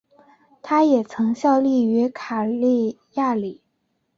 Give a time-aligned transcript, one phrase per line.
[0.63, 3.61] 他也曾效力于卡利亚里。